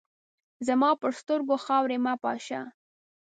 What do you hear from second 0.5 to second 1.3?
زما پر